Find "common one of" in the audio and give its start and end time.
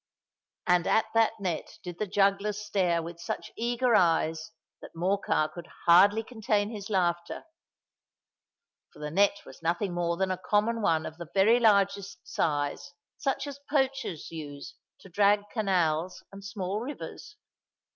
10.39-11.19